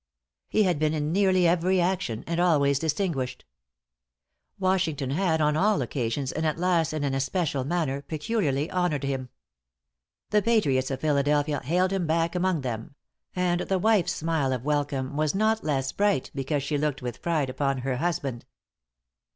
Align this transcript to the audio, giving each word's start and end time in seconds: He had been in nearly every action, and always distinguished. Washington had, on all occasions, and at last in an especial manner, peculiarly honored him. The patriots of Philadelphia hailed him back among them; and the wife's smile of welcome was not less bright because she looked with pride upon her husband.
He 0.49 0.63
had 0.63 0.79
been 0.79 0.95
in 0.95 1.11
nearly 1.11 1.47
every 1.47 1.79
action, 1.79 2.23
and 2.25 2.39
always 2.39 2.79
distinguished. 2.79 3.45
Washington 4.57 5.11
had, 5.11 5.39
on 5.41 5.55
all 5.55 5.79
occasions, 5.83 6.31
and 6.31 6.43
at 6.43 6.57
last 6.57 6.91
in 6.91 7.03
an 7.03 7.13
especial 7.13 7.63
manner, 7.63 8.01
peculiarly 8.01 8.67
honored 8.71 9.03
him. 9.03 9.29
The 10.31 10.41
patriots 10.41 10.89
of 10.89 11.01
Philadelphia 11.01 11.59
hailed 11.63 11.93
him 11.93 12.07
back 12.07 12.33
among 12.33 12.61
them; 12.61 12.95
and 13.35 13.61
the 13.61 13.77
wife's 13.77 14.13
smile 14.15 14.51
of 14.53 14.65
welcome 14.65 15.17
was 15.17 15.35
not 15.35 15.63
less 15.63 15.91
bright 15.91 16.31
because 16.33 16.63
she 16.63 16.79
looked 16.79 17.03
with 17.03 17.21
pride 17.21 17.51
upon 17.51 17.77
her 17.81 17.97
husband. 17.97 18.47